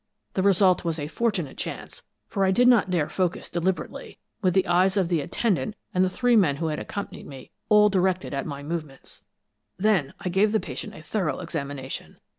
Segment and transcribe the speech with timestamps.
[0.33, 4.65] The result was a fortunate chance, for I did not dare focus deliberately, with the
[4.65, 8.47] eyes of the attendant and the three men who had accompanied me, all directed at
[8.47, 9.21] my movements.
[9.77, 12.17] "Then I gave the patient a thorough examination.